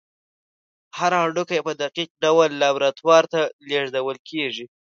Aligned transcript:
هر 0.97 1.11
هډوکی 1.21 1.59
په 1.67 1.71
دقیق 1.81 2.09
ډول 2.23 2.49
لابراتوار 2.61 3.23
ته 3.33 3.39
لیږدول 3.69 4.17
کېږي. 4.29 4.65